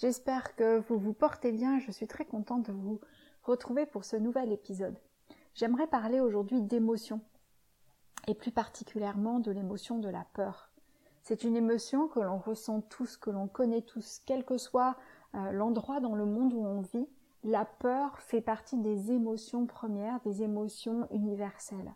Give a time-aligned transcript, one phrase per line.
[0.00, 1.80] J'espère que vous vous portez bien.
[1.80, 3.00] Je suis très contente de vous
[3.42, 4.96] retrouver pour ce nouvel épisode.
[5.54, 7.20] J'aimerais parler aujourd'hui d'émotion
[8.28, 10.70] et plus particulièrement de l'émotion de la peur.
[11.24, 14.96] C'est une émotion que l'on ressent tous, que l'on connaît tous, quel que soit
[15.34, 17.08] euh, l'endroit dans le monde où on vit.
[17.42, 21.92] La peur fait partie des émotions premières, des émotions universelles.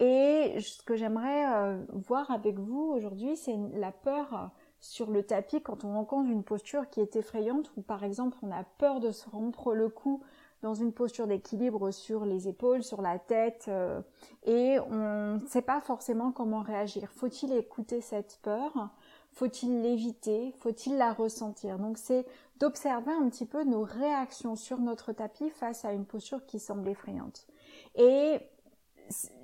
[0.00, 4.50] Et ce que j'aimerais euh, voir avec vous aujourd'hui, c'est la peur
[4.84, 8.52] sur le tapis quand on rencontre une posture qui est effrayante ou par exemple on
[8.52, 10.22] a peur de se rompre le cou
[10.60, 14.00] dans une posture d'équilibre sur les épaules, sur la tête euh,
[14.44, 17.10] et on ne sait pas forcément comment réagir.
[17.12, 18.90] Faut-il écouter cette peur?
[19.32, 20.52] Faut-il l'éviter?
[20.58, 21.78] Faut-il la ressentir?
[21.78, 22.26] Donc c'est
[22.60, 26.88] d'observer un petit peu nos réactions sur notre tapis face à une posture qui semble
[26.88, 27.46] effrayante.
[27.94, 28.38] Et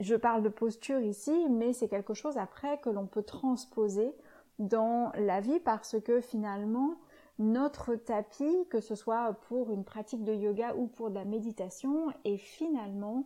[0.00, 4.14] je parle de posture ici, mais c'est quelque chose après que l'on peut transposer
[4.60, 6.94] dans la vie parce que finalement,
[7.38, 12.12] notre tapis, que ce soit pour une pratique de yoga ou pour de la méditation,
[12.24, 13.24] est finalement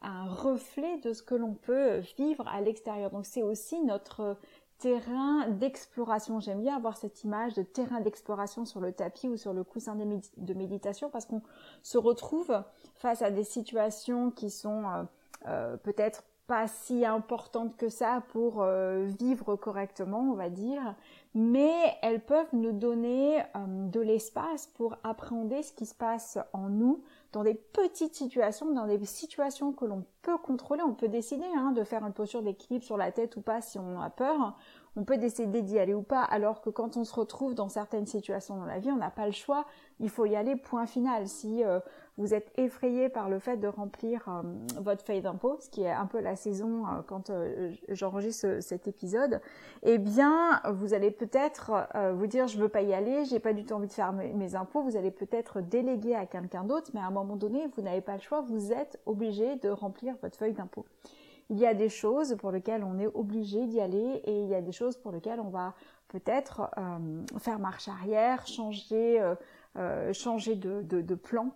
[0.00, 3.10] un reflet de ce que l'on peut vivre à l'extérieur.
[3.10, 4.36] Donc c'est aussi notre
[4.78, 6.40] terrain d'exploration.
[6.40, 9.94] J'aime bien avoir cette image de terrain d'exploration sur le tapis ou sur le coussin
[9.94, 11.42] de méditation parce qu'on
[11.82, 12.64] se retrouve
[12.94, 15.02] face à des situations qui sont euh,
[15.46, 20.94] euh, peut-être pas si importante que ça pour euh, vivre correctement, on va dire,
[21.34, 21.72] mais
[22.02, 23.44] elles peuvent nous donner euh,
[23.90, 28.86] de l'espace pour appréhender ce qui se passe en nous dans des petites situations, dans
[28.86, 30.82] des situations que l'on peut contrôler.
[30.82, 33.78] On peut décider hein, de faire une posture d'équilibre sur la tête ou pas si
[33.78, 34.54] on a peur.
[34.94, 38.04] On peut décider d'y aller ou pas, alors que quand on se retrouve dans certaines
[38.04, 39.64] situations dans la vie, on n'a pas le choix.
[40.00, 41.28] Il faut y aller, point final.
[41.28, 41.80] Si euh,
[42.18, 44.42] vous êtes effrayé par le fait de remplir euh,
[44.82, 47.32] votre feuille d'impôt, ce qui est un peu la saison euh, quand
[47.88, 49.40] j'enregistre cet épisode,
[49.82, 51.72] eh bien, vous allez peut-être
[52.12, 54.54] vous dire je veux pas y aller, j'ai pas du tout envie de faire mes,
[54.54, 54.82] impôts.
[54.82, 58.14] Vous allez peut-être déléguer à quelqu'un d'autre, mais à un moment donné, vous n'avez pas
[58.14, 60.84] le choix, vous êtes obligé de remplir votre feuille d'impôt.
[61.52, 64.54] Il y a des choses pour lesquelles on est obligé d'y aller et il y
[64.54, 65.74] a des choses pour lesquelles on va
[66.08, 66.70] peut-être
[67.38, 69.34] faire marche arrière, changer,
[70.12, 71.52] changer de, de, de plan.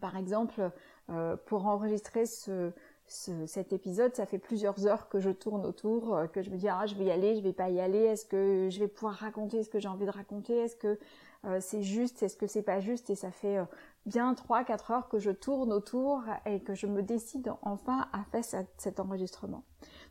[0.00, 0.70] Par exemple,
[1.10, 2.72] euh, pour enregistrer ce,
[3.06, 6.68] cet épisode, ça fait plusieurs heures que je tourne autour, euh, que je me dis
[6.68, 9.14] ah je vais y aller, je vais pas y aller, est-ce que je vais pouvoir
[9.14, 10.98] raconter ce que j'ai envie de raconter, est-ce que
[11.44, 13.58] euh, c'est juste, est-ce que c'est pas juste, et ça fait
[14.06, 18.64] bien 3-4 heures que je tourne autour et que je me décide enfin à faire
[18.78, 19.64] cet enregistrement.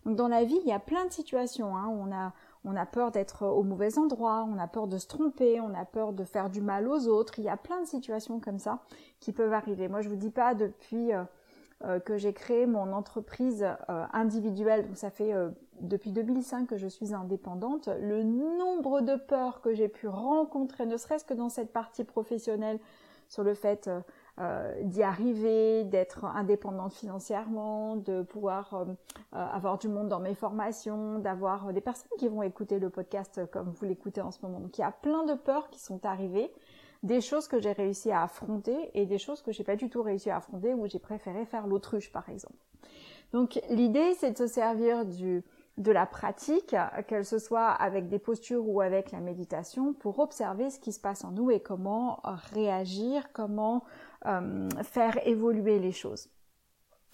[0.06, 1.88] Donc dans la vie, il y a plein de situations hein,
[2.66, 5.85] on a peur d'être au mauvais endroit, on a peur de se tromper, on a
[5.85, 7.39] peur de faire du mal aux autres.
[7.39, 8.79] Il y a plein de situations comme ça
[9.19, 9.88] qui peuvent arriver.
[9.88, 11.23] Moi, je vous dis pas depuis euh,
[11.83, 15.33] euh, que j'ai créé mon entreprise euh, individuelle, donc ça fait
[15.79, 20.97] depuis 2005 que je suis indépendante, le nombre de peurs que j'ai pu rencontrer, ne
[20.97, 22.79] serait-ce que dans cette partie professionnelle,
[23.35, 23.90] sur le fait
[24.40, 28.85] euh, d'y arriver, d'être indépendante financièrement, de pouvoir euh,
[29.34, 33.41] euh, avoir du monde dans mes formations, d'avoir des personnes qui vont écouter le podcast
[33.51, 34.59] comme vous l'écoutez en ce moment.
[34.59, 36.50] Donc il y a plein de peurs qui sont arrivées,
[37.03, 40.01] des choses que j'ai réussi à affronter et des choses que j'ai pas du tout
[40.01, 42.57] réussi à affronter où j'ai préféré faire l'autruche par exemple.
[43.31, 45.44] Donc l'idée c'est de se servir du
[45.78, 46.75] de la pratique,
[47.08, 51.00] qu'elle ce soit avec des postures ou avec la méditation, pour observer ce qui se
[51.00, 52.22] passe en nous et comment
[52.53, 53.84] réagir, comment
[54.25, 56.30] euh, faire évoluer les choses.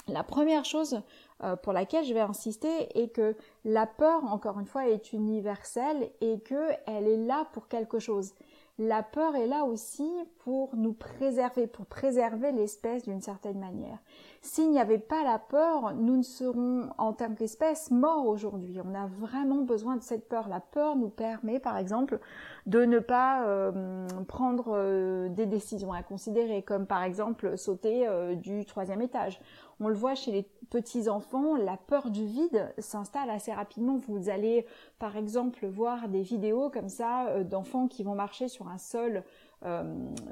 [0.07, 1.01] La première chose
[1.43, 3.35] euh, pour laquelle je vais insister est que
[3.65, 8.33] la peur, encore une fois, est universelle et qu'elle est là pour quelque chose.
[8.79, 10.09] La peur est là aussi
[10.39, 13.99] pour nous préserver, pour préserver l'espèce d'une certaine manière.
[14.41, 18.79] S'il n'y avait pas la peur, nous ne serons en tant qu'espèce morts aujourd'hui.
[18.83, 20.47] On a vraiment besoin de cette peur.
[20.47, 22.19] La peur nous permet, par exemple,
[22.65, 28.35] de ne pas euh, prendre euh, des décisions à considérer, comme par exemple sauter euh,
[28.35, 29.39] du troisième étage.
[29.81, 33.97] On le voit chez les petits enfants, la peur du vide s'installe assez rapidement.
[33.97, 34.65] Vous allez,
[34.99, 39.23] par exemple, voir des vidéos comme ça d'enfants qui vont marcher sur un sol
[39.63, 39.83] euh,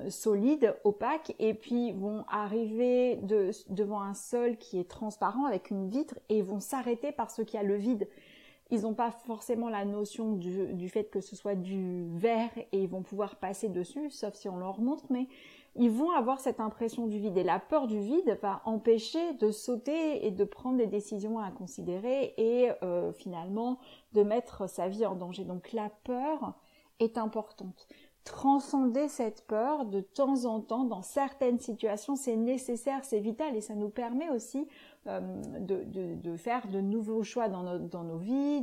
[0.10, 3.19] solides, opaques, et puis vont arriver
[3.69, 7.57] devant un sol qui est transparent avec une vitre et vont s'arrêter parce qu'il y
[7.57, 8.07] a le vide.
[8.72, 12.90] ils n'ont pas forcément la notion du, fait que ce soit du verre et ils
[12.90, 15.06] vont pouvoir passer dessus, sauf si on leur montre,
[15.75, 17.38] ils vont avoir cette impression du vide.
[17.38, 21.51] Et la peur du vide va empêcher de sauter et de prendre des décisions à
[21.51, 23.80] considérer et euh, finalement
[24.13, 25.45] de mettre sa vie en danger.
[25.45, 26.54] Donc la peur
[27.00, 27.88] est importante
[28.25, 33.62] transcender cette peur de temps en temps dans certaines situations c'est nécessaire c'est vital et
[33.62, 34.68] ça nous permet aussi
[35.06, 35.84] de,
[36.16, 38.62] de, faire de nouveaux choix dans dans nos vies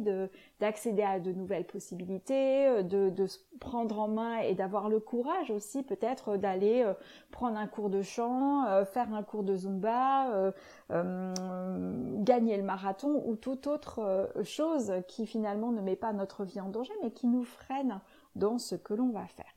[0.61, 5.01] d'accéder à de nouvelles possibilités euh, de, de se prendre en main et d'avoir le
[5.01, 6.95] courage aussi peut-être d'aller euh,
[7.31, 10.53] prendre un cours de chant faire un cours de zumba
[10.91, 16.69] gagner le marathon ou toute autre chose qui finalement ne met pas notre vie en
[16.69, 18.01] danger mais qui nous freine
[18.37, 19.53] dans ce que l'on va faire.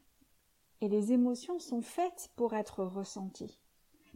[0.82, 3.60] Et les émotions sont faites pour être ressenties,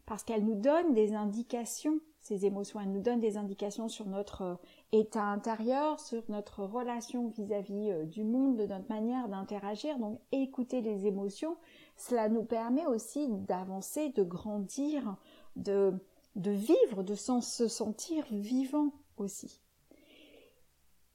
[0.06, 4.42] parce qu'elles nous donnent des indications, ces émotions, elles nous donnent des indications sur notre
[4.42, 4.56] euh,
[4.94, 10.00] état intérieur, sur notre relation vis-à-vis euh, du monde, de notre manière d'interagir.
[10.00, 11.58] Donc écouter les émotions,
[11.98, 15.18] cela nous permet aussi d'avancer, de grandir,
[15.58, 15.94] de,
[16.38, 19.60] de vivre, de se sentir vivant aussi.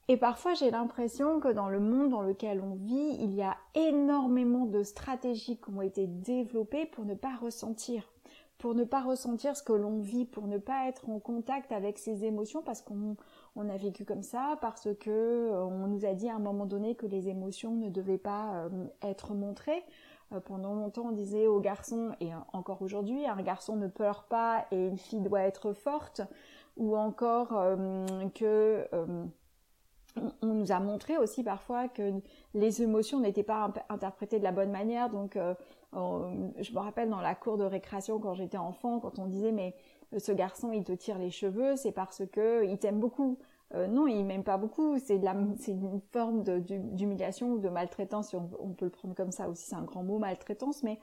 [0.09, 3.57] Et parfois, j'ai l'impression que dans le monde dans lequel on vit, il y a
[3.75, 8.11] énormément de stratégies qui ont été développées pour ne pas ressentir,
[8.59, 11.97] pour ne pas ressentir ce que l'on vit, pour ne pas être en contact avec
[11.97, 13.15] ses émotions parce qu'on
[13.55, 16.93] a vécu comme ça, parce que euh, on nous a dit à un moment donné
[16.93, 18.69] que les émotions ne devaient pas euh,
[19.01, 19.81] être montrées.
[20.33, 24.65] Euh, pendant longtemps, on disait aux garçons, et encore aujourd'hui, un garçon ne pleure pas
[24.71, 26.21] et une fille doit être forte,
[26.75, 27.49] ou encore
[28.35, 28.87] que
[30.41, 32.13] on nous a montré aussi parfois que
[32.53, 35.09] les émotions n'étaient pas interprétées de la bonne manière.
[35.09, 35.37] Donc,
[35.93, 39.75] je me rappelle dans la cour de récréation quand j'étais enfant, quand on disait mais
[40.13, 43.37] euh, ce garçon il te tire les cheveux, c'est parce que il t'aime beaucoup.
[43.75, 44.97] Euh, non, il m'aime pas beaucoup.
[44.97, 45.17] C'est
[45.67, 48.33] une forme d'humiliation ou de maltraitance.
[48.33, 49.65] On, peut le prendre comme ça aussi.
[49.67, 50.99] C'est un grand mot maltraitance, mais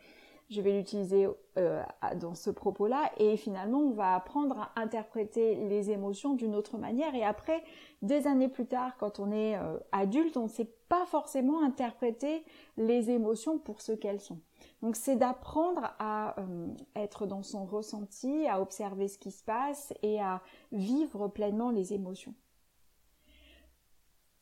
[0.50, 1.29] je vais l'utiliser
[1.59, 1.83] euh,
[2.21, 7.15] dans ce propos-là et finalement on va apprendre à interpréter les émotions d'une autre manière
[7.17, 7.65] et après
[8.03, 12.44] des années plus tard quand on est euh, adulte on ne sait pas forcément interpréter
[12.77, 14.38] les émotions pour ce qu'elles sont.
[14.82, 19.93] Donc c'est d'apprendre à euh, être dans son ressenti, à observer ce qui se passe
[20.02, 20.43] et à
[20.73, 22.34] vivre pleinement les émotions.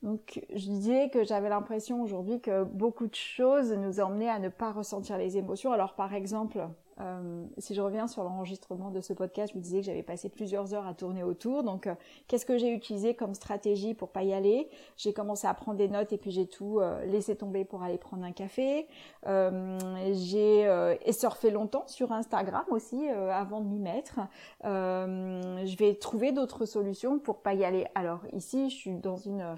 [0.04, 4.50] Donc je disais que j'avais l'impression aujourd'hui que beaucoup de choses nous emmenaient à ne
[4.50, 5.72] pas ressentir les émotions.
[5.72, 6.68] Alors par exemple,
[7.00, 10.28] euh, si je reviens sur l'enregistrement de ce podcast, je vous disais que j'avais passé
[10.28, 11.62] plusieurs heures à tourner autour.
[11.62, 11.94] Donc euh,
[12.28, 14.68] qu'est-ce que j'ai utilisé comme stratégie pour pas y aller?
[14.98, 17.96] J'ai commencé à prendre des notes et puis j'ai tout euh, laissé tomber pour aller
[17.96, 18.86] prendre un café.
[19.24, 20.68] j'ai
[21.12, 24.20] surfé longtemps sur Instagram aussi avant de m'y mettre.
[24.62, 27.86] je vais trouver d'autres solutions pour pas y aller.
[27.94, 29.56] Alors ici, je suis dans une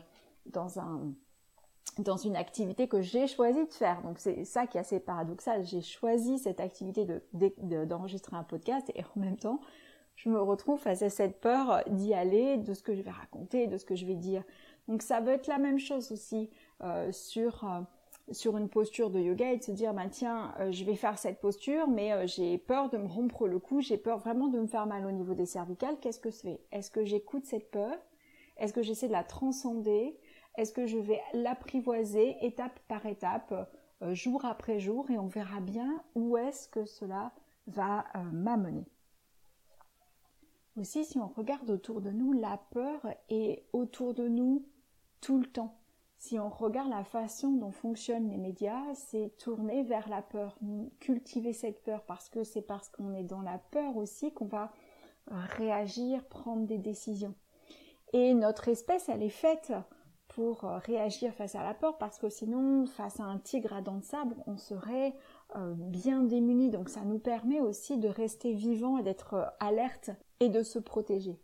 [0.52, 1.12] dans un
[1.98, 4.02] dans une activité que j'ai choisi de faire.
[4.02, 5.64] Donc c'est ça qui est assez paradoxal.
[5.64, 9.60] J'ai choisi cette activité de, d'enregistrer un podcast et en même temps,
[10.14, 13.66] je me retrouve face à cette peur d'y aller, de ce que je vais raconter,
[13.66, 14.42] de ce que je vais dire.
[14.88, 16.50] Donc ça veut être la même chose aussi
[16.82, 17.80] euh, sur euh,
[18.32, 21.16] sur une posture de yoga et de se dire bah tiens euh, je vais faire
[21.18, 24.66] cette posture mais j'ai peur de me rompre le cou, j'ai peur vraiment de me
[24.66, 25.96] faire mal au niveau des cervicales.
[26.00, 27.96] Qu'est-ce que je fais Est-ce que j'écoute cette peur?
[28.58, 30.18] Est-ce que j'essaie de la transcender?
[30.56, 33.70] Est-ce que je vais l'apprivoiser étape par étape,
[34.02, 37.32] euh, jour après jour, et on verra bien où est-ce que cela
[37.66, 38.86] va euh, m'amener.
[40.76, 44.66] Aussi, si on regarde autour de nous, la peur est autour de nous
[45.20, 45.78] tout le temps.
[46.18, 50.58] Si on regarde la façon dont fonctionnent les médias, c'est tourner vers la peur,
[51.00, 54.72] cultiver cette peur, parce que c'est parce qu'on est dans la peur aussi qu'on va
[55.30, 57.34] réagir, prendre des décisions.
[58.12, 59.72] Et notre espèce, elle est faite
[60.36, 63.80] pour euh, réagir face à la peur parce que sinon face à un tigre à
[63.80, 65.14] dents de sabre on serait
[65.56, 70.10] euh, bien démuni donc ça nous permet aussi de rester vivant et d'être euh, alerte
[70.40, 71.40] et de se protéger.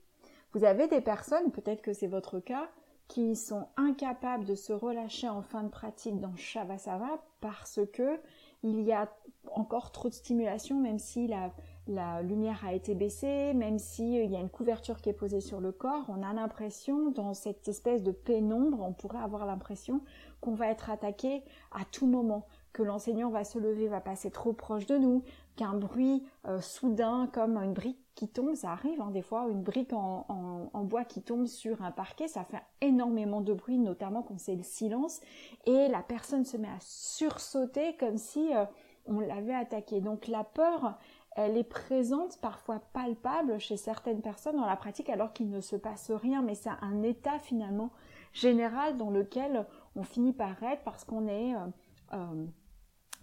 [0.53, 2.69] Vous avez des personnes, peut-être que c'est votre cas,
[3.09, 8.21] qui sont incapables de se relâcher en fin de pratique dans Shavasana parce que
[8.63, 9.11] il y a
[9.53, 11.51] encore trop de stimulation même si la,
[11.89, 15.41] la lumière a été baissée, même s'il euh, y a une couverture qui est posée
[15.41, 20.01] sur le corps, on a l'impression, dans cette espèce de pénombre, on pourrait avoir l'impression
[20.41, 24.53] qu'on va être attaqué à tout moment, que l'enseignant va se lever, va passer trop
[24.53, 25.25] proche de nous,
[25.57, 29.62] qu'un bruit euh, soudain comme une brique qui tombe, ça arrive hein, des fois, une
[29.62, 34.39] brique en, bois qui tombe sur un parquet, ça fait énormément de bruit, notamment quand
[34.39, 35.21] c'est le silence,
[35.67, 38.65] et la personne se met à sursauter comme si euh,
[39.07, 40.01] on l'avait attaqué.
[40.01, 40.99] Donc la peur,
[41.37, 45.77] elle est présente, parfois palpable chez certaines personnes dans la pratique alors qu'il ne se
[45.77, 47.91] passe rien, mais c'est un état finalement
[48.33, 51.55] général dans lequel on finit par être parce qu'on est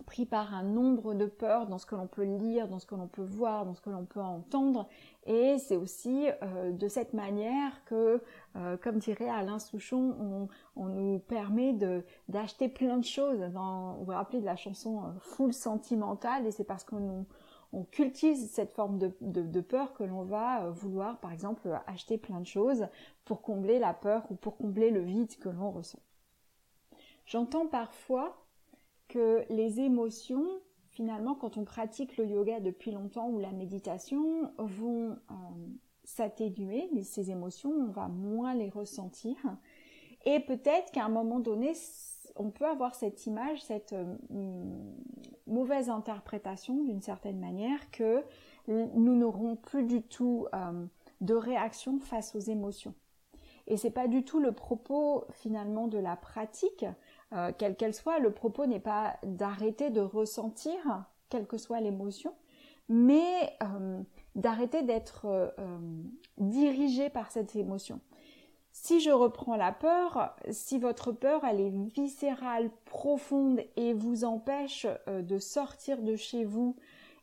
[0.06, 2.96] pris par un nombre de peurs dans ce que l'on peut lire, dans ce que
[2.96, 4.88] l'on peut voir, dans ce que l'on peut entendre.
[5.25, 8.22] Et c'est aussi euh, de cette manière que,
[8.56, 11.74] euh, comme dirait Alain Souchon, on, nous permet
[12.28, 13.39] d'acheter plein de choses.
[13.54, 17.25] Dans, vous vous rappelez de la chanson euh, Full sentimentale, et c'est parce qu'on
[17.72, 22.48] on cultive cette forme de, peur que l'on va vouloir, par exemple, acheter plein de
[22.48, 22.88] choses
[23.26, 26.00] pour combler la peur ou pour combler le vide que l'on ressent.
[27.26, 28.44] J'entends parfois
[29.08, 30.48] que les émotions,
[30.90, 35.34] finalement, quand on pratique le yoga depuis longtemps ou la méditation, vont euh,
[36.04, 39.36] s'atténuer, ces émotions, on va moins les ressentir.
[40.26, 41.74] Et peut-être qu'à un moment donné,
[42.36, 44.16] on peut avoir cette image, cette euh,
[45.48, 48.24] mauvaise interprétation d'une certaine manière que
[48.68, 50.86] nous n'aurons plus du tout euh,
[51.22, 52.94] de réaction face aux émotions.
[53.68, 56.86] Et c'est pas du tout le propos finalement de la pratique,
[57.34, 58.20] euh, quelle qu'elle soit.
[58.20, 62.34] Le propos n'est pas d'arrêter de ressentir, quelle que soit l'émotion,
[62.90, 63.58] mais
[64.36, 65.54] d'arrêter d'être
[66.40, 68.00] dirigé par cette émotion.
[68.72, 74.88] Si je reprends la peur, si votre peur elle est viscérale, profonde et vous empêche
[75.08, 76.76] de sortir de chez vous,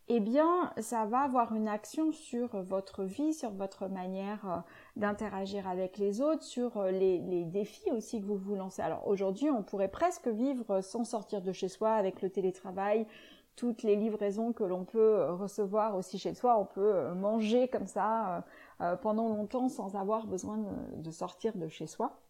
[0.08, 4.56] eh bien, ça va avoir une action sur votre vie, sur votre manière euh,
[4.94, 8.82] d'interagir avec les autres, sur euh, les, défis aussi que vous vous lancez.
[8.82, 13.06] Alors aujourd'hui, on pourrait presque vivre sans sortir de chez soi avec le télétravail,
[13.56, 16.56] toutes les livraisons que l'on peut recevoir aussi chez soi.
[16.56, 18.44] On peut euh, manger comme ça
[19.02, 20.58] pendant longtemps sans avoir besoin
[20.96, 22.20] de sortir de chez soi.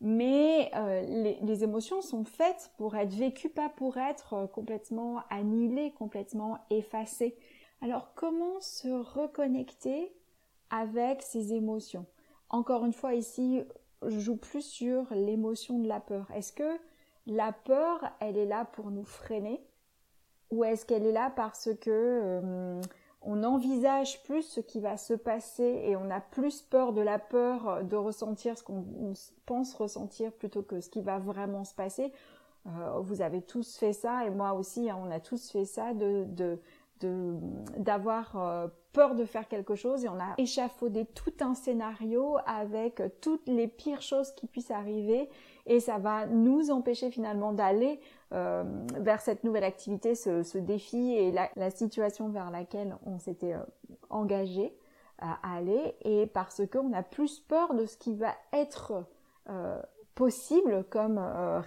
[0.00, 5.92] Mais euh, les, émotions sont faites pour être vécues, pas pour être euh, complètement annihilées,
[5.92, 7.36] complètement effacées.
[7.80, 10.12] Alors comment se reconnecter
[10.70, 12.06] avec ces émotions?
[12.48, 13.64] Encore une fois ici,
[14.06, 16.30] je joue plus sur l'émotion de la peur.
[16.32, 16.78] Est-ce que
[17.26, 19.60] la peur, elle est là pour nous freiner?
[20.52, 22.80] Ou est-ce qu'elle est là parce que euh,
[23.22, 27.18] on envisage plus ce qui va se passer et on a plus peur de la
[27.18, 28.84] peur de ressentir ce qu'on
[29.44, 32.12] pense ressentir plutôt que ce qui va vraiment se passer.
[32.66, 35.92] Euh, vous avez tous fait ça et moi aussi, hein, on a tous fait ça
[37.78, 43.02] d'avoir euh, peur de faire quelque chose et on a échafaudé tout un scénario avec
[43.20, 45.28] toutes les pires choses qui puissent arriver
[45.68, 48.00] et ça va nous empêcher finalement d'aller
[48.32, 48.64] euh,
[48.98, 53.62] vers cette nouvelle activité, ce, défi et la, situation vers laquelle on s'était euh,
[54.10, 54.74] engagé
[55.18, 59.04] à aller et parce qu'on a plus peur de ce qui va être
[59.50, 59.80] euh,
[60.14, 61.18] possible comme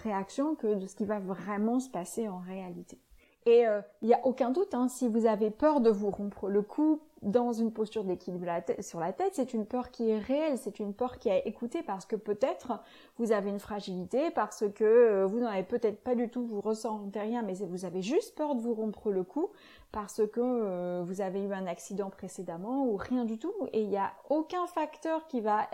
[0.02, 2.98] réaction que de ce qui va vraiment se passer en réalité.
[3.46, 3.64] Et
[4.02, 7.00] il n'y a aucun doute, hein, si vous avez peur de vous rompre le cou
[7.22, 8.46] dans une posture d'équilibre
[8.80, 11.82] sur la tête, c'est une peur qui est réelle, c'est une peur qui est écoutée
[11.82, 12.80] parce que peut-être
[13.18, 16.60] vous avez une fragilité, parce que euh, vous n'en avez peut-être pas du tout, vous
[16.60, 19.50] ressentez rien, mais vous avez juste peur de vous rompre le cou
[19.92, 23.54] parce que euh, vous avez eu un accident précédemment ou rien du tout.
[23.72, 25.68] Et il n'y a aucun facteur qui va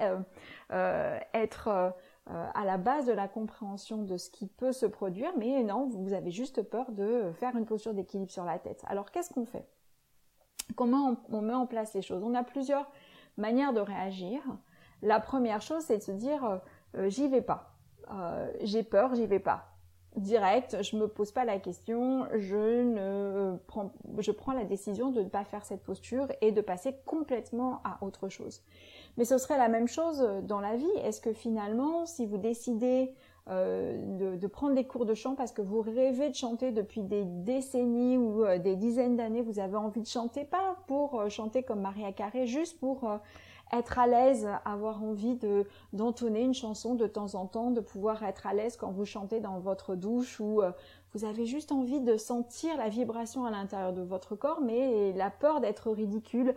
[0.71, 1.95] euh, être
[2.29, 6.13] à la base de la compréhension de ce qui peut se produire, mais non, vous
[6.13, 8.83] avez juste peur de faire une posture d'équilibre sur la tête.
[8.87, 9.67] Alors qu'est-ce qu'on fait?
[10.77, 12.23] Comment on, met en place les choses?
[12.23, 12.91] On a plusieurs
[13.37, 14.43] manières de réagir.
[15.03, 16.59] La première chose, c'est de se dire euh,
[16.97, 17.75] euh, j'y vais pas.
[18.13, 19.67] Euh, j'ai peur, j'y vais pas.
[20.17, 23.61] Direct, je me pose pas la question, je
[24.33, 28.29] prends la décision de ne pas faire cette posture et de passer complètement à autre
[28.29, 28.63] chose.
[29.19, 30.87] Mais ce serait la même chose dans la vie.
[31.03, 33.13] Est-ce que finalement, si vous décidez
[33.51, 37.25] euh, de, prendre des cours de chant parce que vous rêvez de chanter depuis des
[37.25, 41.63] décennies ou euh, des dizaines d'années, vous avez envie de chanter, pas pour euh, chanter
[41.63, 43.09] comme Maria Carré, juste pour
[43.73, 48.23] être à l'aise, avoir envie de d'entonner une chanson de temps en temps, de pouvoir
[48.23, 50.61] être à l'aise quand vous chantez dans votre douche ou
[51.15, 55.31] vous avez juste envie de sentir la vibration à l'intérieur de votre corps, mais la
[55.31, 56.55] peur d'être ridicule,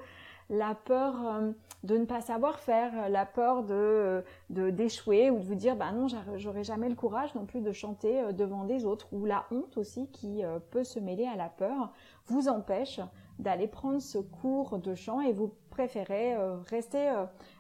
[0.51, 1.51] la peur euh,
[1.84, 6.08] de ne pas savoir faire, la peur de d'échouer ou de vous dire bah non
[6.36, 9.77] j'aurai jamais le courage non plus de chanter euh, devant des autres ou la honte
[9.77, 11.93] aussi qui euh, peut se mêler à la peur
[12.27, 13.00] vous empêche
[13.39, 16.36] d'aller prendre ce cours de chant et vous préférez
[16.70, 17.12] rester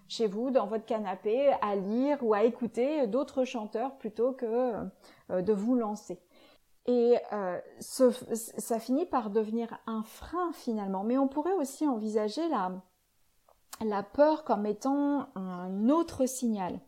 [0.07, 4.73] chez vous dans votre canapé à lire ou à écouter d'autres chanteurs plutôt que
[5.29, 6.19] de vous lancer.
[6.91, 11.05] Et euh, ça finit par devenir un frein finalement.
[11.05, 12.73] Mais on pourrait aussi envisager la,
[13.79, 16.81] la peur comme étant un autre signal.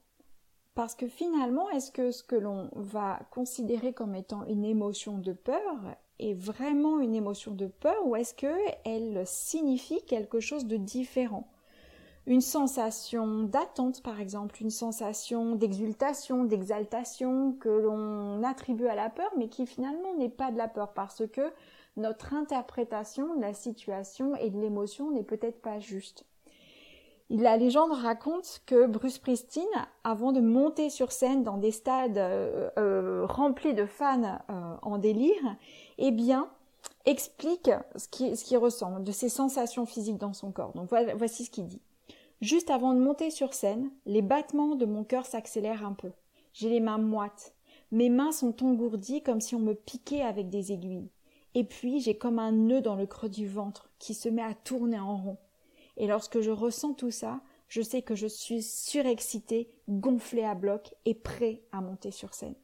[0.75, 5.31] Parce que finalement, est-ce que ce que l'on va considérer comme étant une émotion de
[5.31, 11.47] peur est vraiment une émotion de peur ou est-ce qu'elle signifie quelque chose de différent?
[12.25, 19.31] Une sensation d'attente par exemple, une sensation d'exultation, d'exaltation que l'on attribue à la peur
[19.37, 21.51] mais qui finalement n'est pas de la peur parce que
[21.97, 26.25] notre interprétation de la situation et de l'émotion n'est peut-être pas juste.
[27.29, 29.65] La légende raconte que Bruce Springsteen,
[30.03, 34.97] avant de monter sur scène dans des stades euh, euh, remplis de fans euh, en
[34.97, 35.55] délire,
[35.97, 36.49] eh bien,
[37.05, 40.73] explique ce qu'il ce ressent, de ses sensations physiques dans son corps.
[40.73, 41.81] Donc voici ce qu'il dit.
[42.43, 46.11] Juste avant de monter sur scène, les battements de mon cœur s'accélèrent un peu.
[46.51, 47.55] J'ai les mains moites.
[47.93, 51.09] Mes mains sont engourdies comme si on me piquait avec des aiguilles.
[51.55, 54.53] Et puis j'ai comme un nœud dans le creux du ventre qui se met à
[54.53, 55.37] tourner en rond.
[55.95, 60.93] Et lorsque je ressens tout ça, je sais que je suis surexcitée, gonflée à bloc
[61.05, 62.55] et prêt à monter sur scène.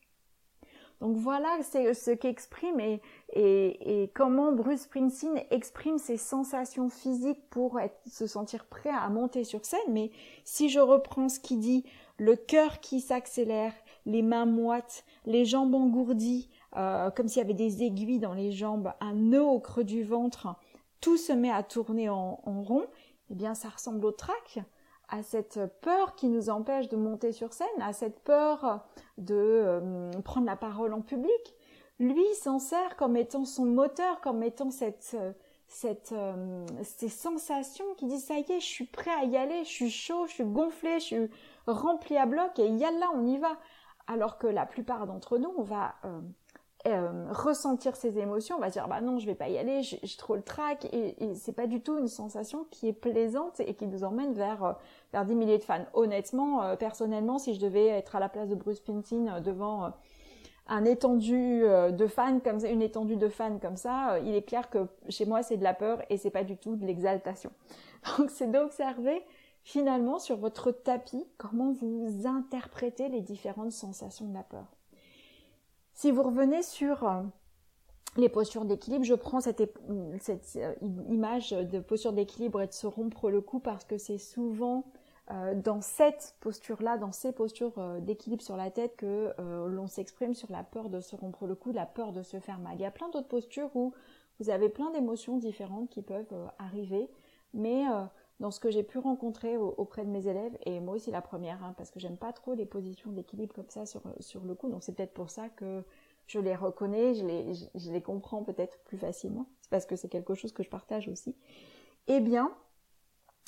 [0.99, 3.01] Donc voilà ce qu'exprime et,
[3.33, 9.65] et, comment Bruce Springsteen exprime ses sensations physiques pour se sentir prêt à monter sur
[9.65, 9.79] scène.
[9.89, 10.11] Mais
[10.43, 11.85] si je reprends ce qu'il dit,
[12.17, 13.73] le cœur qui s'accélère,
[14.05, 18.51] les mains moites, les jambes engourdies, euh, comme s'il y avait des aiguilles dans les
[18.51, 20.55] jambes, un nœud au creux du ventre,
[21.01, 22.85] tout se met à tourner en, rond,
[23.29, 24.59] eh bien ça ressemble au trac
[25.07, 28.85] à cette peur qui nous empêche de monter sur scène, à cette peur
[29.17, 31.55] de euh, prendre la parole en public.
[31.99, 35.15] Lui s'en sert comme étant son moteur, comme étant cette,
[35.67, 39.63] cette, euh, ces sensations qui disent ça y est, je suis prêt à y aller,
[39.63, 41.29] je suis chaud, je suis gonflé, je suis
[41.67, 43.57] rempli à bloc et yalla, on y va.
[44.07, 46.21] Alors que la plupart d'entre nous, on va euh,
[46.87, 49.99] euh, ressentir ces émotions, on va dire bah non je vais pas y aller, j'ai
[50.17, 53.73] trop le trac et, et c'est pas du tout une sensation qui est plaisante et
[53.73, 54.73] qui nous emmène vers euh,
[55.11, 55.85] vers des milliers de fans.
[55.93, 59.91] Honnêtement, euh, personnellement, si je devais être à la place de Bruce Springsteen devant
[60.69, 64.69] un étendu de fans comme ça, une étendue de fans comme ça, il est clair
[64.69, 67.51] que chez moi c'est de la peur et c'est pas du tout de l'exaltation.
[68.17, 69.21] Donc c'est d'observer
[69.63, 74.65] finalement sur votre tapis comment vous interprétez les différentes sensations de la peur?
[75.93, 77.21] Si vous revenez sur euh,
[78.15, 80.75] les postures d'équilibre, je prends cette, euh,
[81.09, 84.98] image de posture d'équilibre et de se rompre le cou parce que c'est souvent euh,
[85.55, 89.33] dans cette posture-là, dans ces postures d'équilibre sur la tête que
[89.67, 92.59] l'on s'exprime sur la peur de se rompre le cou, la peur de se faire
[92.59, 92.75] mal.
[92.75, 93.93] Il y a plein d'autres postures où
[94.39, 97.09] vous avez plein d'émotions différentes qui peuvent arriver,
[97.53, 97.85] mais
[98.39, 101.63] dans ce que j'ai pu rencontrer auprès de mes élèves, et moi aussi la première,
[101.63, 104.69] hein, parce que j'aime pas trop les positions d'équilibre comme ça sur, sur le coup,
[104.69, 105.83] donc c'est peut-être pour ça que
[106.27, 110.07] je les reconnais, je les, je, les comprends peut-être plus facilement, c'est parce que c'est
[110.07, 111.35] quelque chose que je partage aussi.
[112.07, 112.53] Eh bien,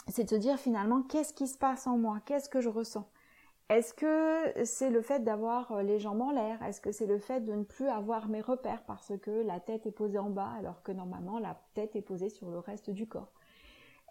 [0.08, 3.08] c'est de se dire finalement qu'est-ce qui se passe en moi, qu'est-ce que je ressens?
[3.70, 6.62] Est-ce que c'est le fait d'avoir euh, les jambes en l'air?
[6.62, 9.86] Est-ce que c'est le fait de ne plus avoir mes repères parce que la tête
[9.86, 13.08] est posée en bas alors que normalement la tête est posée sur le reste du
[13.08, 13.32] corps?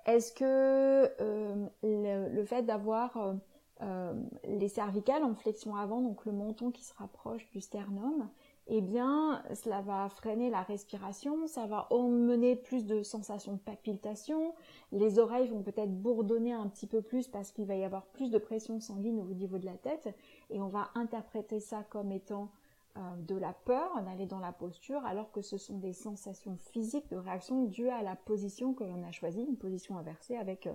[0.07, 3.35] Est-ce que euh, le, fait d'avoir
[3.83, 8.31] euh, les cervicales en flexion avant, donc le menton qui se rapproche du sternum,
[8.67, 14.55] eh bien, cela va freiner la respiration, ça va emmener plus de sensations de palpitation,
[14.93, 18.31] les oreilles vont peut-être bourdonner un petit peu plus parce qu'il va y avoir plus
[18.31, 20.15] de pression sanguine au niveau de la tête,
[20.51, 22.51] et on va interpréter ça comme étant
[22.97, 27.09] euh, de la peur d'aller dans la posture alors que ce sont des sensations physiques
[27.09, 30.75] de réaction dues à la position que l'on a choisie, une position inversée avec euh,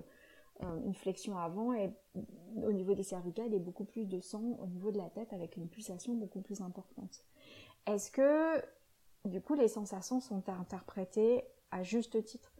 [0.63, 1.91] euh, une flexion avant et
[2.63, 5.58] au niveau des cervicales et beaucoup plus de sang au niveau de la tête avec
[5.58, 7.26] une pulsation beaucoup plus importante.
[7.86, 8.62] Est-ce que
[9.26, 12.52] du coup les sensations sont interprétées à juste titre?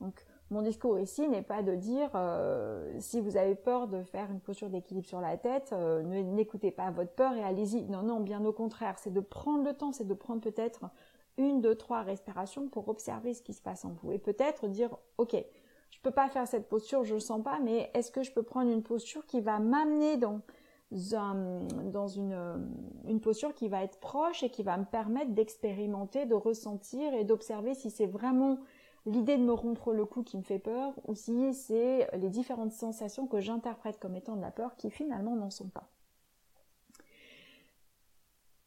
[0.00, 4.30] Donc mon discours ici n'est pas de dire euh, si vous avez peur de faire
[4.30, 7.84] une posture d'équilibre sur la tête, euh, n'écoutez pas votre peur et allez-y.
[7.84, 10.86] Non, non, bien au contraire, c'est de prendre le temps, c'est de prendre peut-être
[11.36, 14.96] une, deux, trois respirations pour observer ce qui se passe en vous et peut-être dire
[15.18, 15.36] ok,
[15.90, 18.42] je peux pas faire cette posture, je le sens pas, mais est-ce que je peux
[18.42, 20.40] prendre une posture qui va m'amener dans
[20.90, 22.68] dans une,
[23.06, 27.24] une posture qui va être proche et qui va me permettre d'expérimenter, de ressentir et
[27.24, 28.58] d'observer si c'est vraiment
[29.06, 32.72] l'idée de me rompre le cou qui me fait peur, ou si c'est les différentes
[32.72, 35.88] sensations que j'interprète comme étant de la peur qui finalement n'en sont pas.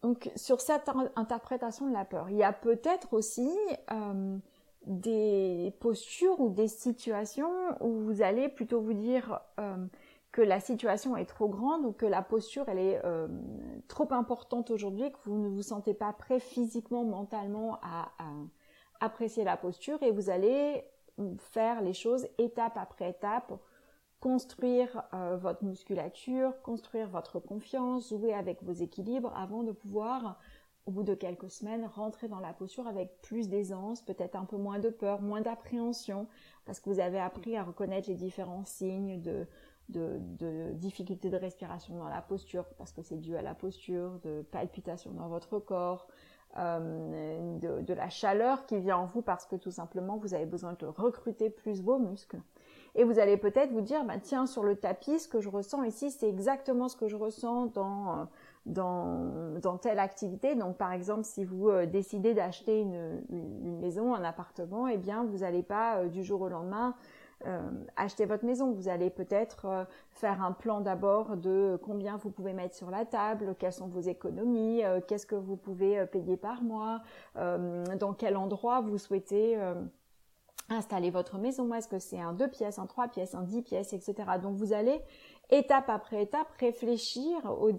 [0.01, 3.49] Donc sur cette interprétation de la peur, il y a peut-être aussi
[3.91, 4.38] euh,
[4.86, 9.77] des postures ou des situations où vous allez plutôt vous dire euh,
[10.34, 13.28] que la situation est trop grande ou que la posture elle est euh,
[13.88, 18.12] trop importante aujourd'hui, que vous ne vous sentez pas prêt physiquement, mentalement à
[19.00, 20.84] apprécier la posture et vous allez
[21.38, 23.54] faire les choses étape après étape,
[24.19, 30.39] construire euh, votre musculature, construire votre confiance, jouer avec vos équilibres avant de pouvoir
[30.88, 34.58] au bout de quelques semaines, rentrer dans la posture avec plus d'aisance, peut-être un peu
[34.58, 36.28] moins de peur, moins d'appréhension,
[36.65, 39.48] parce que vous avez appris à reconnaître les différents signes de,
[39.89, 44.41] de, difficultés de respiration dans la posture, parce que c'est dû à la posture, de
[44.52, 46.08] palpitations dans votre corps,
[46.58, 50.76] euh, de, la chaleur qui vient en vous parce que tout simplement vous avez besoin
[50.80, 52.39] de recruter plus vos muscles.
[52.96, 55.84] Et vous allez peut-être vous dire, bah, tiens, sur le tapis, ce que je ressens
[55.84, 58.28] ici, c'est exactement ce que je ressens dans
[58.65, 60.56] dans, dans telle activité.
[60.56, 65.39] Donc, par exemple, si vous euh, décidez d'acheter une, maison, un appartement, eh bien, vous
[65.39, 66.96] n'allez pas euh, du jour au lendemain euh,
[67.95, 68.71] acheter votre maison.
[68.71, 73.56] Vous allez peut-être faire un plan d'abord de combien vous pouvez mettre sur la table,
[73.60, 77.01] quelles sont vos économies, qu'est-ce que vous pouvez payer par mois,
[77.36, 79.58] dans quel endroit vous souhaitez
[80.69, 81.73] installer votre maison.
[81.73, 84.15] Est-ce que c'est un deux pièces, un trois pièces, un dix pièces, etc.
[84.41, 85.01] Donc, vous allez
[85.49, 87.71] étape après étape, réfléchir aux,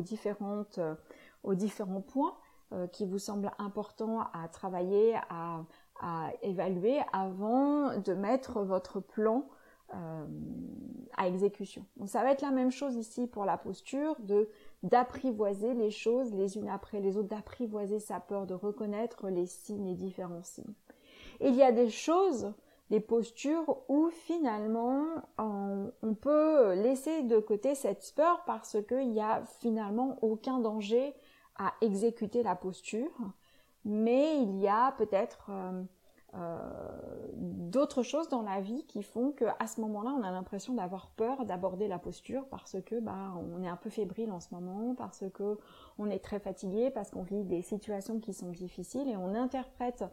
[0.00, 0.94] différentes, euh,
[1.42, 2.36] aux différents points
[2.72, 5.64] euh, qui vous semblent importants à travailler, à,
[6.42, 9.46] évaluer avant de mettre votre plan
[9.94, 10.26] euh,
[11.16, 11.84] à exécution.
[11.96, 14.48] Donc ça va être la même chose ici pour la posture, de
[14.82, 19.86] d'apprivoiser les choses les unes après les autres, d'apprivoiser sa peur, de reconnaître les signes,
[19.86, 20.74] les différents signes.
[21.40, 22.52] il y a des choses
[22.90, 25.04] des postures où finalement
[25.38, 31.14] on, peut laisser de côté cette peur parce qu'il n'y a finalement aucun danger
[31.56, 33.10] à exécuter la posture,
[33.86, 35.82] mais il y a peut-être euh,
[36.34, 36.58] euh,
[37.34, 41.44] d'autres choses dans la vie qui font qu'à ce moment-là, on a l'impression d'avoir peur
[41.44, 45.22] d'aborder la posture parce que bah, on est un peu fébrile en ce moment, parce
[45.32, 45.56] que
[45.98, 50.04] on est très fatigué, parce qu'on vit des situations qui sont difficiles et on interprète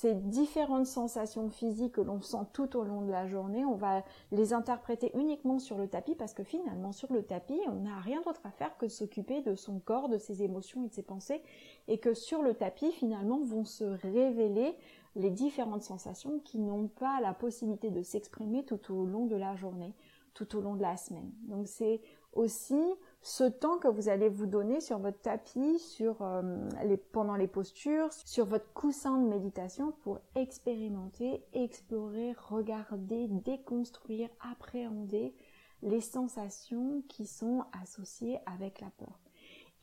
[0.00, 4.04] ces différentes sensations physiques que l'on sent tout au long de la journée, on va
[4.30, 8.20] les interpréter uniquement sur le tapis parce que finalement sur le tapis, on n'a rien
[8.22, 11.02] d'autre à faire que de s'occuper de son corps, de ses émotions et de ses
[11.02, 11.42] pensées
[11.88, 14.76] et que sur le tapis finalement vont se révéler
[15.16, 19.56] les différentes sensations qui n'ont pas la possibilité de s'exprimer tout au long de la
[19.56, 19.96] journée,
[20.32, 21.32] tout au long de la semaine.
[21.48, 22.00] Donc c'est
[22.34, 22.80] aussi
[23.22, 28.46] ce temps que vous allez vous donner sur votre tapis, euh, pendant les postures, sur
[28.46, 35.34] votre coussin de méditation pour expérimenter, explorer, regarder, déconstruire, appréhender
[35.82, 39.18] les sensations qui sont associées avec la peur.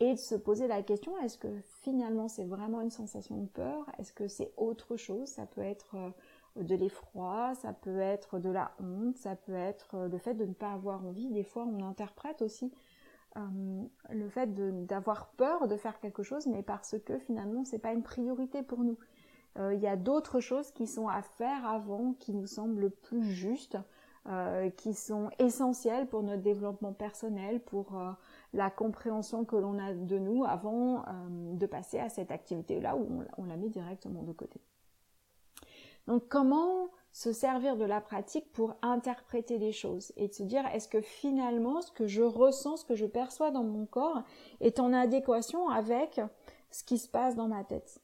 [0.02, 3.86] Et de se poser la question, est-ce que finalement c'est vraiment une sensation de peur?
[3.98, 5.28] Est-ce que c'est autre chose?
[5.28, 9.95] Ça peut être euh, de l'effroi, ça peut être de la honte, ça peut être
[9.95, 11.30] euh, le fait de ne pas avoir envie.
[11.30, 12.74] Des fois, on interprète aussi
[13.38, 14.54] euh, le fait
[14.86, 18.80] d'avoir peur de faire quelque chose, mais parce que finalement c'est pas une priorité pour
[18.80, 18.98] nous.
[19.58, 23.24] Euh, il y a d'autres choses qui sont à faire avant, qui nous semblent plus
[23.24, 23.78] justes,
[24.28, 28.02] euh, qui sont essentielles pour notre développement personnel, pour
[28.54, 33.43] la compréhension que l'on a de nous avant de passer à cette activité-là où on,
[33.43, 34.62] on la met directement de côté.
[36.08, 40.65] Donc comment se servir de la pratique pour interpréter les choses et de se dire
[40.73, 44.21] est-ce que finalement ce que je ressens, ce que je perçois dans mon corps
[44.60, 46.19] est en adéquation avec
[46.71, 48.01] ce qui se passe dans ma tête?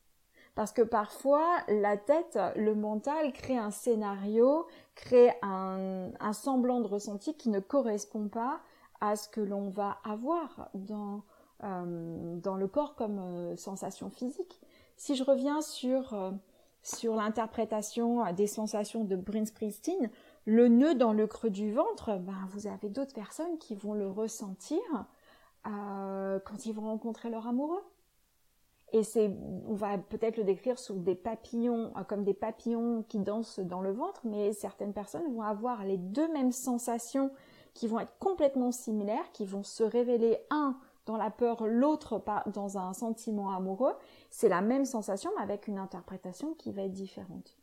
[0.55, 7.33] Parce que parfois, la tête, le mental crée un scénario, crée un, semblant de ressenti
[7.35, 8.61] qui ne correspond pas
[9.01, 11.23] à ce que l'on va avoir dans,
[11.65, 14.61] euh, le corps comme euh, sensation physique.
[14.95, 16.31] Si je reviens sur euh,
[16.83, 20.09] sur l'interprétation des sensations de Bryn Springsteen,
[20.45, 24.09] le nœud dans le creux du ventre, ben, vous avez d'autres personnes qui vont le
[24.09, 24.79] ressentir
[25.67, 27.83] euh, quand ils vont rencontrer leur amoureux.
[28.93, 29.31] Et c'est,
[29.67, 33.81] on va peut-être le décrire sous des papillons, euh, comme des papillons qui dansent dans
[33.81, 37.31] le ventre, mais certaines personnes vont avoir les deux mêmes sensations
[37.73, 42.77] qui vont être complètement similaires, qui vont se révéler un dans la peur, l'autre dans
[42.77, 43.95] un sentiment amoureux,
[44.29, 47.57] c'est la même sensation mais avec une interprétation qui va être différente.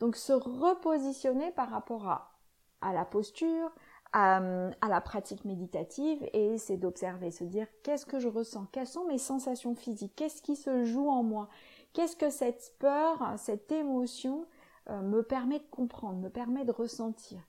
[0.00, 2.32] Donc se repositionner par rapport à,
[2.80, 3.70] à la posture,
[4.14, 4.40] à,
[4.88, 9.18] la pratique méditative et c'est d'observer, se dire qu'est-ce que je ressens, quelles sont mes
[9.18, 11.48] sensations physiques, qu'est-ce qui se joue en moi,
[11.92, 14.46] qu'est-ce que cette peur, cette émotion
[14.88, 17.40] euh, me permet de comprendre, me permet de ressentir?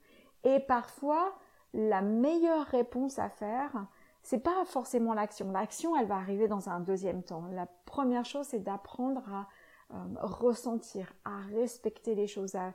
[0.43, 1.35] Et parfois,
[1.73, 3.85] la meilleure réponse à faire,
[4.25, 5.51] c'est pas forcément l'action.
[5.51, 7.43] L'action, elle va arriver dans un deuxième temps.
[7.53, 9.47] La première chose, c'est d'apprendre à
[9.93, 12.73] euh, ressentir, à respecter les choses, à,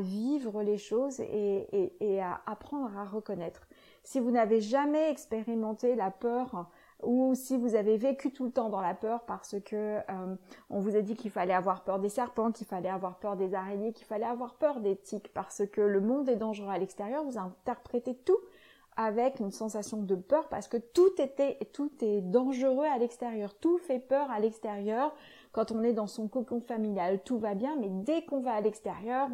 [0.00, 3.68] vivre les choses et, à apprendre à reconnaître.
[4.04, 6.70] Si vous n'avez jamais expérimenté la peur
[7.02, 10.36] ou si vous avez vécu tout le temps dans la peur parce que euh,
[10.70, 13.54] on vous a dit qu'il fallait avoir peur des serpents, qu'il fallait avoir peur des
[13.54, 17.22] araignées, qu'il fallait avoir peur des tiques parce que le monde est dangereux à l'extérieur,
[17.22, 18.38] vous interprétez tout
[18.96, 23.54] avec une sensation de peur parce que tout était, tout est dangereux à l'extérieur.
[23.54, 25.14] Tout fait peur à l'extérieur.
[25.52, 28.60] Quand on est dans son cocon familial, tout va bien, mais dès qu'on va à
[28.60, 29.28] l'extérieur,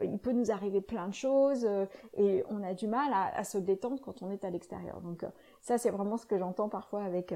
[0.00, 3.44] euh, il peut nous arriver plein de choses euh, et on a du mal à,
[3.44, 5.00] se détendre quand on est à l'extérieur.
[5.00, 5.28] Donc euh,
[5.60, 7.34] ça, c'est vraiment ce que j'entends parfois avec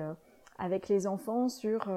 [0.61, 1.88] avec les enfants sur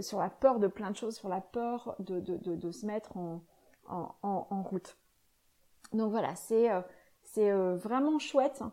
[0.00, 3.16] sur la peur de plein de choses, sur la peur de, de, de, se mettre
[3.16, 3.40] en,
[3.88, 4.98] en, en, route.
[5.94, 6.68] Donc voilà, c'est
[7.22, 8.72] c'est vraiment chouette hein,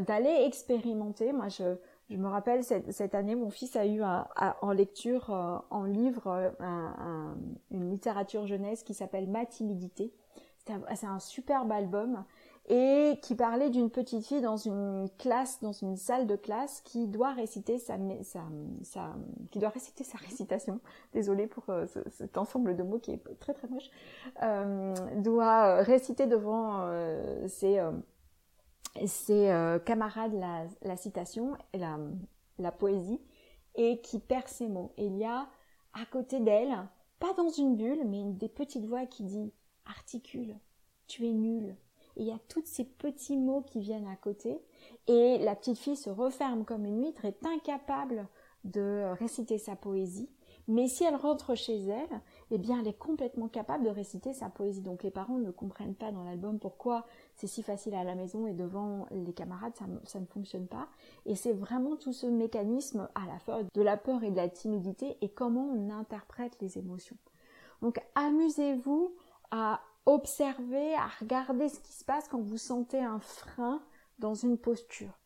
[0.00, 1.32] d'aller expérimenter.
[1.32, 1.76] Moi, je
[2.08, 7.34] je me rappelle cette, année, mon fils a eu en lecture, euh, en livre, euh,
[7.72, 10.12] une littérature jeunesse qui s'appelle Ma timidité.
[10.64, 12.24] C'est un, superbe album
[12.68, 17.06] et qui parlait d'une petite fille dans une classe, dans une salle de classe, qui
[17.06, 17.96] doit réciter sa,
[19.52, 20.80] qui doit réciter sa récitation.
[21.12, 23.90] Désolée pour euh, cet ensemble de mots qui est très très moche.
[25.22, 26.88] doit réciter devant
[27.46, 27.80] ses
[29.06, 30.34] ses euh, camarades
[30.82, 31.98] la, citation, la,
[32.58, 33.20] la poésie,
[33.74, 34.92] et qui perd ses mots.
[34.96, 35.48] Il y a
[35.92, 36.76] à côté d'elle,
[37.18, 39.52] pas dans une bulle, mais des petites voix qui dit
[39.86, 40.56] articule,
[41.06, 41.76] tu es nul.
[42.16, 44.58] Il y a tous ces petits mots qui viennent à côté,
[45.06, 48.26] et la petite fille se referme comme une huître, est incapable
[48.64, 50.30] de réciter sa poésie,
[50.68, 54.48] mais si elle rentre chez elle, eh bien, elle est complètement capable de réciter sa
[54.48, 54.80] poésie.
[54.80, 57.04] Donc, les parents ne comprennent pas dans l'album pourquoi
[57.34, 59.72] c'est si facile à la maison et devant les camarades,
[60.04, 60.88] ça, ne fonctionne pas.
[61.24, 64.48] Et c'est vraiment tout ce mécanisme à la fois de la peur et de la
[64.48, 67.16] timidité et comment on interprète les émotions.
[67.82, 69.14] Donc, amusez-vous
[69.50, 73.82] à observer, à regarder ce qui se passe quand vous sentez un frein
[74.18, 75.18] dans une posture.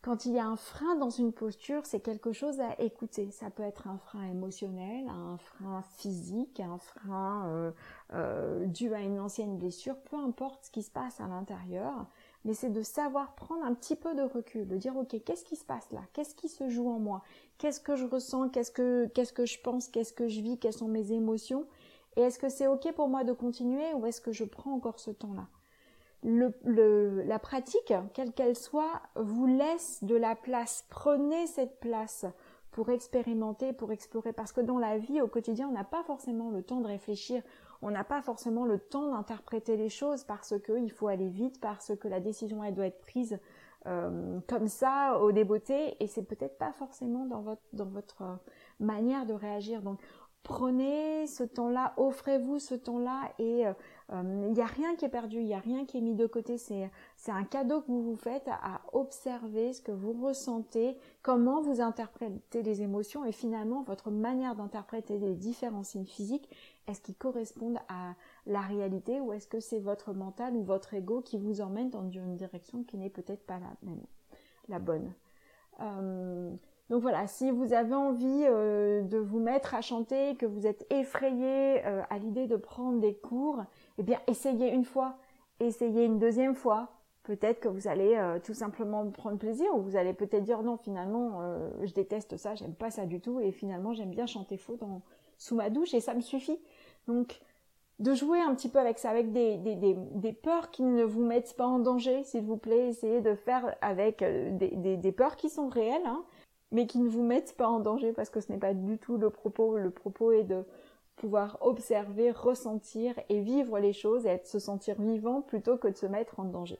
[0.00, 3.32] Quand il y a un frein dans une posture, c'est quelque chose à écouter.
[3.32, 7.72] Ça peut être un frein émotionnel, un frein physique, un frein euh,
[8.14, 12.06] euh, dû à une ancienne blessure, peu importe ce qui se passe à l'intérieur,
[12.44, 15.56] mais c'est de savoir prendre un petit peu de recul, de dire ok, qu'est-ce qui
[15.56, 16.02] se passe là?
[16.12, 17.24] Qu'est-ce qui se joue en moi?
[17.58, 18.50] Qu'est-ce que je ressens?
[18.50, 19.88] Qu'est-ce que qu'est-ce que je pense?
[19.88, 20.58] Qu'est-ce que je vis?
[20.58, 21.66] Quelles sont mes émotions?
[22.16, 25.00] Et est-ce que c'est ok pour moi de continuer ou est-ce que je prends encore
[25.00, 25.48] ce temps-là?
[26.22, 30.84] La pratique, quelle qu'elle soit, vous laisse de la place.
[30.88, 32.26] Prenez cette place
[32.70, 34.32] pour expérimenter, pour explorer.
[34.32, 37.42] Parce que dans la vie, au quotidien, on n'a pas forcément le temps de réfléchir.
[37.82, 41.96] On n'a pas forcément le temps d'interpréter les choses parce qu'il faut aller vite, parce
[41.96, 43.38] que la décision, elle doit être prise
[43.86, 45.96] euh, comme ça, au débeauté.
[46.02, 48.34] Et c'est peut-être pas forcément dans votre, dans votre euh,
[48.80, 49.82] manière de réagir.
[49.82, 50.00] Donc,
[50.42, 53.72] prenez ce temps-là, offrez-vous ce temps-là et euh,
[54.10, 56.14] il euh, n'y a rien qui est perdu, il n'y a rien qui est mis
[56.14, 56.56] de côté.
[56.56, 56.90] C'est,
[57.28, 62.62] un cadeau que vous vous faites à, observer ce que vous ressentez, comment vous interprétez
[62.62, 66.48] les émotions et finalement votre manière d'interpréter les différents signes physiques.
[66.86, 68.14] Est-ce qu'ils correspondent à
[68.46, 72.08] la réalité ou est-ce que c'est votre mental ou votre ego qui vous emmène dans
[72.08, 74.00] une direction qui n'est peut-être pas la même,
[74.68, 75.12] la bonne.
[75.80, 76.50] Euh,
[76.88, 80.86] donc voilà, si vous avez envie euh, de vous mettre à chanter, que vous êtes
[80.90, 83.62] effrayé à l'idée de prendre des cours,
[83.98, 85.16] eh bien essayez une fois,
[85.60, 86.88] essayez une deuxième fois.
[87.24, 90.78] Peut-être que vous allez euh, tout simplement prendre plaisir ou vous allez peut-être dire non
[90.78, 91.42] finalement
[91.82, 95.02] je déteste ça, j'aime pas ça du tout et finalement j'aime bien chanter faux dans,
[95.36, 96.58] sous ma douche et ça me suffit.
[97.06, 97.40] Donc
[97.98, 101.02] de jouer un petit peu avec ça, avec des, des, des, des peurs qui ne
[101.02, 102.88] vous mettent pas en danger, s'il vous plaît.
[102.88, 106.24] Essayez de faire avec des, des, peurs qui sont réelles, hein,
[106.70, 109.16] mais qui ne vous mettent pas en danger parce que ce n'est pas du tout
[109.16, 109.78] le propos.
[109.78, 110.64] Le propos est de
[111.18, 116.06] pouvoir observer, ressentir et vivre les choses et se sentir vivant plutôt que de se
[116.06, 116.78] mettre en danger.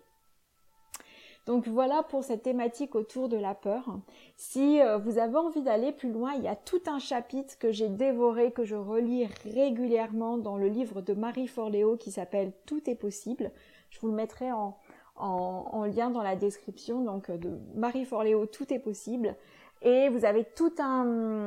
[1.49, 3.99] Donc voilà pour cette thématique autour de la peur.
[4.37, 7.73] Si euh, vous avez envie d'aller plus loin, il y a tout un chapitre que
[7.73, 12.91] j'ai dévoré, que je relis régulièrement dans le livre de Marie Forleo qui s'appelle Tout
[12.91, 13.51] est possible.
[13.89, 14.77] Je vous le mettrai en,
[15.17, 17.03] en, lien dans la description.
[17.03, 19.35] Donc de Marie Forleo, Tout est possible.
[19.81, 21.47] Et vous avez tout un,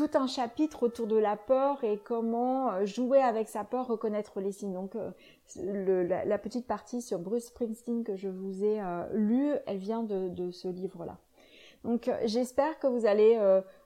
[0.00, 4.40] tout un chapitre autour de la peur et comment euh, jouer avec sa peur, reconnaître
[4.40, 4.72] les signes.
[4.72, 9.76] Donc euh, la, petite partie sur Bruce Springsteen que je vous ai euh, lu, elle
[9.76, 11.18] vient de, ce livre-là.
[11.84, 13.38] Donc j'espère que vous allez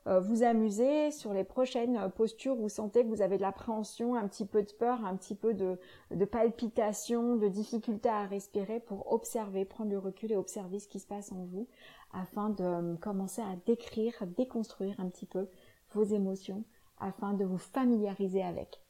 [0.06, 2.56] vous amuser sur les prochaines postures.
[2.56, 5.54] Vous sentez que vous avez de l'appréhension, un petit peu de peur, un petit peu
[5.54, 5.78] de,
[6.10, 10.98] de palpitation, de difficulté à respirer pour observer, prendre le recul et observer ce qui
[10.98, 11.68] se passe en vous
[12.12, 15.46] afin de commencer à décrire, déconstruire un petit peu
[15.94, 16.64] vos émotions
[16.98, 18.80] afin de vous familiariser avec.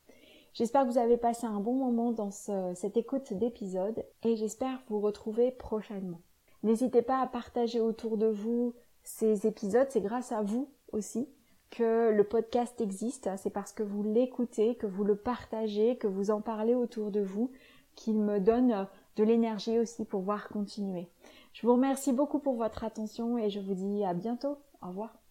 [0.53, 5.01] J'espère que vous avez passé un bon moment dans cette écoute d'épisode et j'espère vous
[5.01, 6.21] retrouver prochainement.
[6.63, 11.29] N'hésitez pas à partager autour de vous ces épisodes, c'est grâce à vous aussi
[11.71, 16.31] que le podcast existe, c'est parce que vous l'écoutez, que vous le partagez, que vous
[16.31, 17.51] en parlez autour de vous,
[17.97, 18.87] qu'il me donne
[19.17, 21.09] de l'énergie aussi pour pouvoir continuer.
[21.53, 24.57] Je vous remercie beaucoup pour votre attention et je vous dis à bientôt.
[24.83, 25.24] Au revoir.